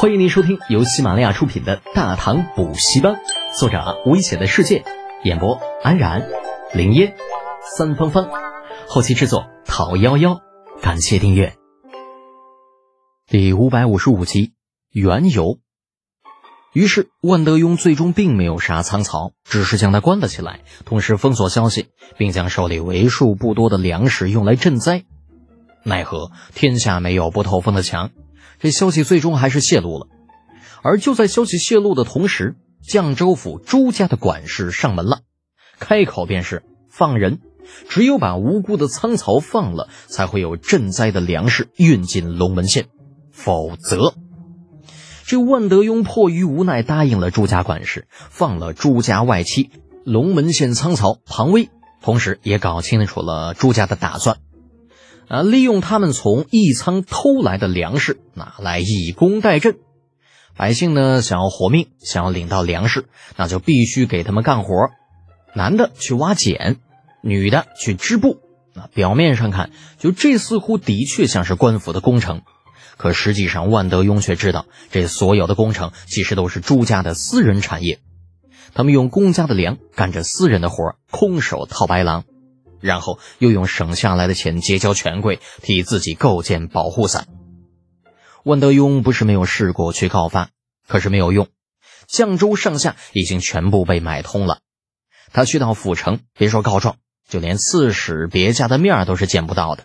[0.00, 3.14] 欢迎您收听由喜马拉雅出品的《大唐补习班》，
[3.58, 4.84] 作者危险的世界，
[5.24, 6.28] 演播安然、
[6.72, 7.16] 林烟、
[7.76, 8.28] 三芳芳，
[8.86, 10.40] 后期制作陶幺幺。
[10.80, 11.56] 感谢订阅。
[13.26, 14.52] 第五百五十五集
[14.92, 15.58] 缘由。
[16.72, 25.02] 于是万德庸最终并没有杀苍草，只是将他关了起来，同时封锁消息，并将手里为数不多的粮食用来赈灾。
[25.82, 28.10] 奈何天下没有不透风的墙。
[28.58, 30.06] 这消息最终还是泄露了，
[30.82, 35.20] 而就在消息泄露的同时，绛州府朱家的管事上门了，
[35.78, 37.40] 开口便是放人，
[37.88, 42.86] 只有把无辜的仓曹放了，才会有赈灾的粮食运进龙门县，
[43.30, 44.14] 否则，
[45.26, 49.70] 这万德庸迫于无奈答应了朱家管事，放了朱家外戚
[50.04, 51.68] 龙门县仓曹庞威，
[52.00, 54.38] 同时也搞清楚了朱家的打算。
[55.28, 55.42] 啊！
[55.42, 59.76] 利用他们从义仓偷来的粮食，拿来以工代赈。
[60.56, 63.06] 百姓呢，想要活命，想要领到粮食，
[63.36, 64.74] 那就必须给他们干活。
[65.54, 66.78] 男的去挖茧，
[67.22, 68.40] 女的去织布。
[68.74, 72.42] 那表面上看，就这似乎的确像是官府的工程。
[72.96, 78.00] 可实际上，万德庸却知道，这所有的工程其实都是朱家的私人产业。
[78.74, 82.24] 他们用公家的粮干着私人的活，空手套白狼。
[82.80, 87.28] 然后又用省下来的钱结交权贵，替自己构建保护伞。
[88.44, 90.50] 万德庸不是没有试过去告发，
[90.86, 91.48] 可是没有用。
[92.08, 94.60] 绛州上下已经全部被买通了，
[95.32, 96.96] 他去到府城，别说告状，
[97.28, 99.84] 就连刺史别家的面都是见不到的。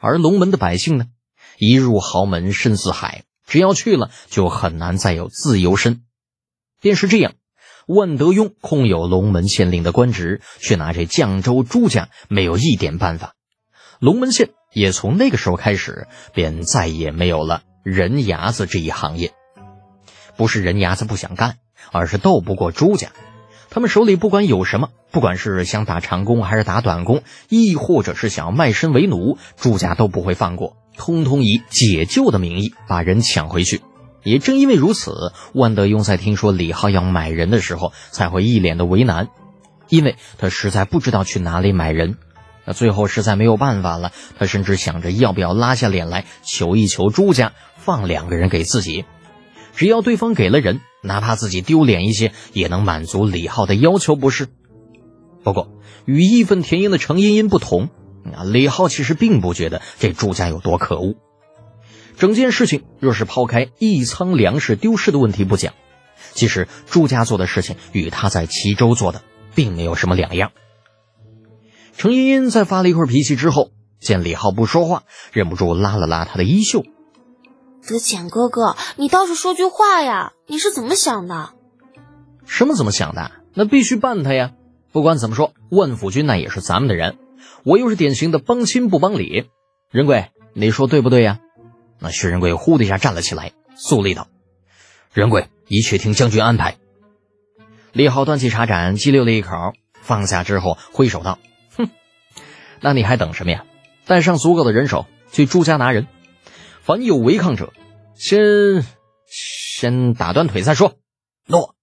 [0.00, 1.06] 而龙门的百姓呢，
[1.58, 6.02] 一入豪门深似海，只要去了，就很难再有自由身。
[6.80, 7.34] 便是这样。
[7.92, 13.34] 万德庸空有龙门县令的官职，却拿这绛州朱家没有一点办法。
[13.98, 19.32] 龙门县也从那个时候开始，便再也没有了人牙子这一行业。
[20.36, 21.56] 不是人牙子不想干，
[21.90, 23.08] 而是斗不过朱家。
[23.70, 33.80] 他们手里不管有什么，不管是想打长工还是打短工，亦或者是想要卖身为奴，朱家都不会放过，通通以解救的名义把人抢回去。
[34.22, 39.28] 也正因为如此，万德庸在听说李浩要买人的时候，才会一脸的为难，
[39.88, 42.16] 因为他实在不知道去哪里买人。
[42.66, 49.06] 那最后实在没有办法了，他甚至想着要不要拉下脸来求一求朱家放两个人给自己，
[49.74, 54.48] 只要对方给了人，哪怕自己丢脸一些，也能满足李浩的要求，不是？
[55.42, 55.72] 不过
[56.04, 57.88] 与义愤填膺的程茵茵不同，
[58.34, 61.14] 啊，李浩其实并不觉得这朱家有多可恶。
[62.20, 65.72] 整件事情若是抛开一仓粮食丢失的问题不讲，
[66.32, 69.22] 其实朱家做的事情与他在齐州做的
[69.54, 70.52] 并没有什么两样。
[71.96, 73.70] 程茵茵在发了一会儿脾气之后，
[74.00, 76.84] 见李浩不说话，忍不住拉了拉他的衣袖
[77.88, 80.34] ：“德简哥哥，你倒是说句话呀！
[80.46, 81.54] 你是怎么想的？
[82.44, 83.30] 什么怎么想的？
[83.54, 84.52] 那必须办他呀！
[84.92, 87.16] 不管怎么说，万府君那也是咱们的人，
[87.64, 89.48] 我又是典型的帮亲不帮理。
[89.90, 91.40] 仁贵，你说对不对呀？”
[92.00, 94.28] 那薛仁贵呼的一下站了起来，肃立道
[95.12, 96.78] ：“仁贵，一切听将军安排。”
[97.92, 99.50] 李浩端起茶盏，激溜了一口，
[100.00, 101.38] 放下之后挥手道
[101.76, 101.90] ：“哼，
[102.80, 103.64] 那你还等什么呀？
[104.06, 106.06] 带上足够的人手去朱家拿人，
[106.82, 107.72] 凡有违抗者，
[108.14, 108.84] 先
[109.26, 110.94] 先打断腿再说。”
[111.46, 111.76] 诺。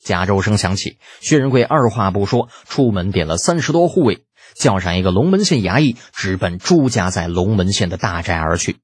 [0.00, 8.78] 加州声响起，薛仁贵二话不说，出门点了三十多护卫，叫上一个龙门县衙役，直奔朱家在龙门县的大寨而去。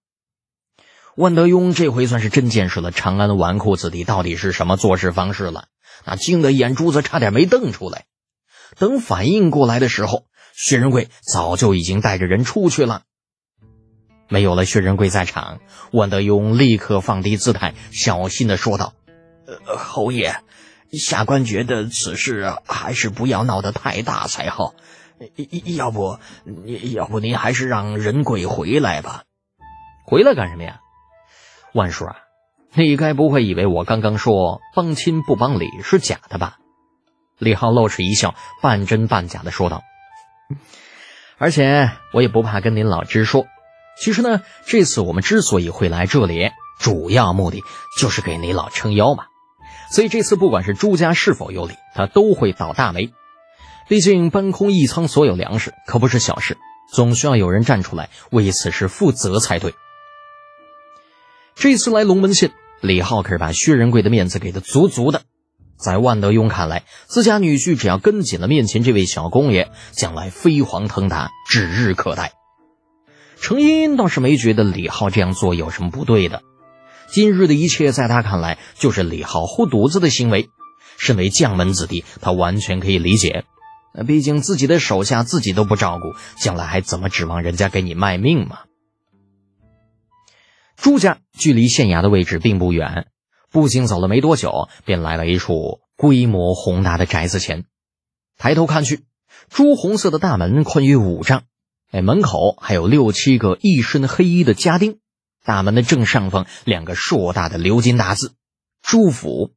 [1.17, 5.69] 万德庸这回算是真见识了长安纨绔子弟到底是什么做事方式了，
[6.05, 8.07] 那惊得眼珠子差点没瞪出来。
[8.77, 10.25] 等反应过来的时候，
[10.57, 13.03] 薛仁贵早就已经带着人出去了。
[14.29, 15.61] 没有了薛仁贵在场，
[15.93, 18.95] 万德庸立刻放低姿态，小心的说道
[19.47, 20.35] ：“呃，侯爷，
[20.93, 24.75] 下官觉得此事还是不要闹得太大才好。
[25.77, 26.19] 要不，
[26.93, 29.23] 要不您还是让仁贵回来吧。
[30.05, 30.81] 回来干什么呀？”
[31.75, 32.17] 万叔啊，
[32.73, 36.59] 你该不会以为我刚刚说帮亲不帮理是假的吧？
[37.37, 39.83] 李浩露齿一笑，半真半假的说道
[41.37, 43.47] ：“而且我也不怕跟您老直说，
[44.01, 47.61] 其实呢，这次我们之所以会来这里，主要目的
[47.99, 49.25] 就是给你老撑腰嘛。
[49.91, 53.13] 所以这次不管是朱家是否有理，他都会倒大霉。
[53.89, 56.57] 毕竟搬空一仓所有粮食可不是小事，
[56.93, 59.75] 总需要有人站出来为此事负责才对。”
[61.57, 65.23] 这次来龙门县，李浩可是把薛仁贵的面子给的足足的。
[65.77, 72.33] 在万德庸看来，自家女婿只要跟紧了面前这位小公爷，将来飞黄腾达指日可待。
[73.41, 76.43] 程茵茵倒是没觉得李浩这样做有什么不对的，
[77.11, 80.49] 今日的一切在他看来就是李浩护犊子的行为。
[80.97, 83.45] 身为将门子弟，他完全可以理解。
[84.07, 88.61] 毕竟自己的手下自己都不照顾，将来还怎么指望人家给你卖命嘛？
[90.85, 93.07] 朱家距离县衙的位置并不远，
[93.51, 97.65] 步行走了没多久，便来了一处规模宏大的宅子前。
[98.37, 99.01] 抬头看去，
[99.49, 101.45] 朱红色的大门宽约五丈。
[101.91, 104.99] 哎，门口还有六七个一身黑衣的家丁，
[105.43, 108.35] 大门的正上方两个硕大的鎏金大字
[108.85, 109.53] “朱府”。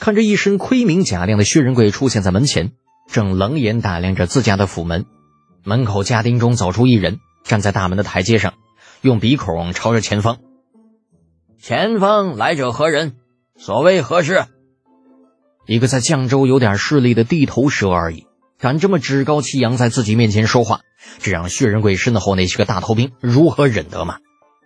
[0.00, 2.72] 看着一身盔明甲亮的薛仁贵出现在门前，
[3.12, 5.04] 正冷眼打量着自家的府门。
[5.62, 8.54] 门口家丁中走出一人，站在大门的台阶上，
[9.02, 10.38] 用鼻孔朝着前方
[11.60, 13.16] ：“前方来者何人？
[13.56, 14.44] 所谓何事？”
[15.66, 18.26] 一个在绛州有点势力的地头蛇而已。
[18.58, 20.80] 敢这么趾高气扬在自己面前说话，
[21.18, 24.18] 这让薛仁贵身后那些个大头兵如何忍得嘛？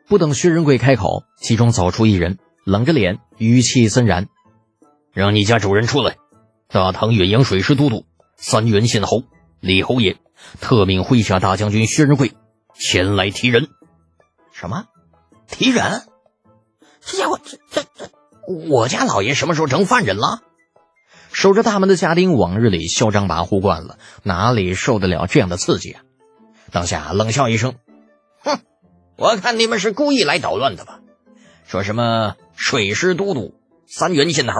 [0.07, 4.29] 不等薛仁贵开口，其中走出一人，冷着脸，语气森然
[5.13, 6.19] ：“让你家主人出来！
[6.69, 8.07] 大唐远洋水师都督
[8.37, 9.25] 三原县侯
[9.59, 10.19] 李侯爷
[10.61, 12.33] 特命麾下大将军薛仁贵
[12.75, 13.69] 前来提人。”
[14.61, 14.85] 什么？
[15.49, 16.03] 提人？
[17.01, 18.11] 这家伙，这这这，
[18.69, 20.43] 我家老爷什么时候成犯人了？
[21.33, 26.03] 守着大门的家丁往日里嚣张跋扈惯了，哪里受得了这样的刺激啊？
[26.73, 27.77] 当下冷笑一声
[28.45, 28.59] ：“哼，
[29.17, 31.01] 我看你们是故意来捣乱的吧？
[31.67, 33.55] 说什么水师都督
[33.87, 34.53] 三原县头，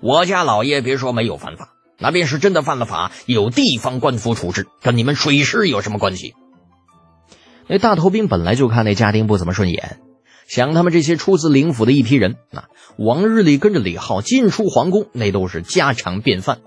[0.00, 6.36] 我家老爷别说没有犯法，那便是真的犯了法，有地方官府处置，跟你们水师有什么关系？”
[7.68, 10.00] 那大头兵本来就看那家丁不怎么顺眼。
[10.46, 12.64] 想他们这些出自灵府的一批人，那
[12.96, 16.60] 往日里跟着李浩进出皇宫，那都是家常便饭。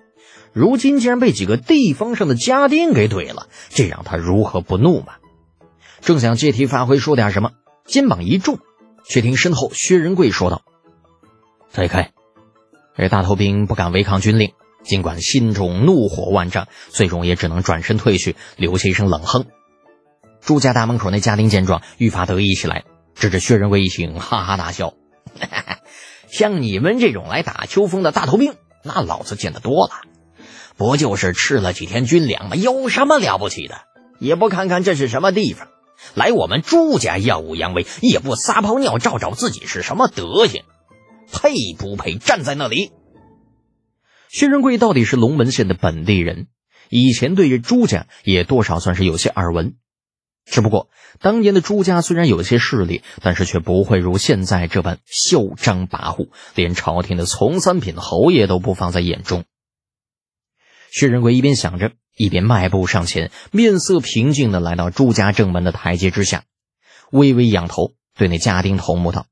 [0.54, 5.14] 如今竟然被几个地方上的家丁给怼了，这让他如何不怒嘛？
[6.02, 7.52] 正想借题发挥说点什么，
[7.86, 8.60] 肩膀一重，
[9.04, 10.62] 却听身后薛仁贵说道
[11.74, 12.12] ：“退开！”
[12.96, 14.52] 这大头兵不敢违抗军令，
[14.84, 19.46] 尽管心中怒火万丈，最终也只能转身退去，留下一声冷哼。
[20.52, 22.84] 朱家大门口那家丁见状，愈发得意起来。
[23.16, 24.96] 指着薛仁贵一行，哈哈大笑。
[26.28, 29.94] 像你们这种来打秋风的大头兵，那老子见得多了。
[30.76, 32.58] 不就是吃了几天军粮吗？
[32.58, 33.76] 有什么了不起的？
[34.20, 35.70] 也不看看这是什么地方，
[36.16, 40.64] 来我们朱家耀武扬威，也不撒泡尿照照自己是什么德行，
[41.32, 42.92] 配不配站在那里？
[44.28, 46.48] 薛仁贵到底是龙门县的本地人，
[46.90, 49.76] 以前对于朱家也多少算是有些耳闻。
[50.46, 50.90] 只不过，
[51.20, 59.46] 当年的朱家虽然有些势力，但是却不会如现在这般嚣张跋扈，连朝廷的从三品侯爷都不放在眼中。
[60.90, 66.44] 薛仁贵一边想着，一边迈步上前，面色平静的来到朱家正门的台阶之下，
[67.12, 69.28] 微微仰头对那家丁头目道：“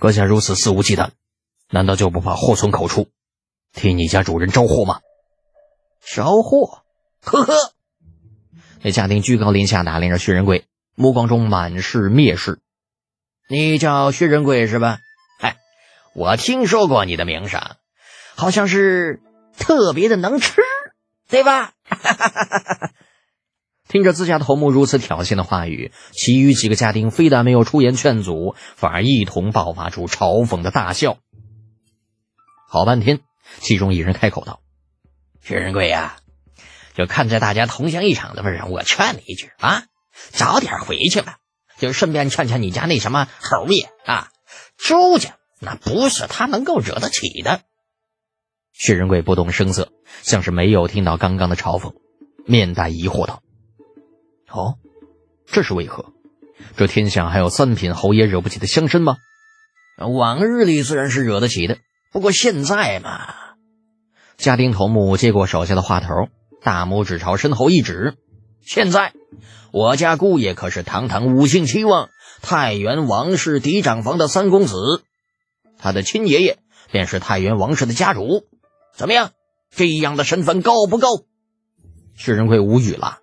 [0.00, 1.10] 阁下如此肆无忌惮，
[1.70, 3.08] 难道就不怕祸从口出，
[3.72, 5.00] 替你家主人招祸吗？”
[6.02, 6.82] 招祸？
[7.20, 7.73] 呵呵。
[8.84, 12.60] 那家丁居高临下打量着薛仁贵，目光中满是蔑视。
[13.48, 14.98] 你叫薛仁贵是吧？
[15.40, 15.56] 哎，
[16.14, 17.62] 我听说过你的名声，
[18.34, 19.22] 好像是
[19.56, 20.60] 特别的能吃，
[21.30, 21.72] 对吧？
[23.88, 31.16] 听着自家头目如此挑衅的话语，其余几个家丁非但没有出言劝阻，反而一同爆发出嘲讽的大笑。
[32.68, 33.20] 好半天，
[33.60, 34.60] 其中一人开口道
[35.40, 36.16] ：“薛仁贵呀。”
[36.94, 39.84] 就看在大家同乡一场的份上，我劝你一句啊，
[40.30, 41.38] 早点回去吧。
[41.76, 44.28] 就顺便劝劝你家那什么侯爷啊，
[44.78, 47.62] 朱家那不是他能够惹得起的。
[48.72, 49.90] 薛仁贵不动声色，
[50.22, 51.94] 像是没有听到刚刚的嘲讽，
[52.46, 53.42] 面带疑惑道
[54.50, 54.76] ：“哦，
[55.46, 56.12] 这是为何？
[56.76, 59.16] 这天下还有三品侯爷惹不起的乡绅吗？
[59.98, 61.78] 往日里自然是惹得起的，
[62.12, 63.34] 不过现在嘛。”
[64.38, 66.28] 家丁头目接过手下的话头。
[66.64, 68.14] 大拇指朝身后一指，
[68.62, 69.12] 现在
[69.70, 72.08] 我家姑爷可是堂堂五姓七望
[72.40, 75.04] 太原王氏嫡长房的三公子，
[75.78, 76.58] 他的亲爷爷
[76.90, 78.46] 便是太原王氏的家主。
[78.96, 79.32] 怎么样，
[79.70, 81.08] 这样的身份高不高？
[82.16, 83.18] 薛仁贵无语了。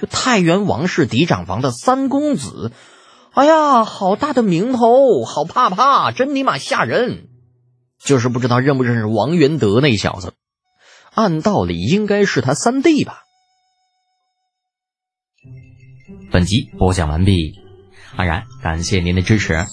[0.00, 2.72] 就太原王氏嫡长房的三公子，
[3.32, 7.28] 哎呀，好大的名头，好怕怕，真尼玛吓人。
[8.02, 10.32] 就是不知道认不认识王元德那小子。
[11.18, 13.24] 按道理应该是他三弟吧。
[16.30, 17.58] 本集播讲完毕，
[18.14, 19.66] 安然感谢您的支持。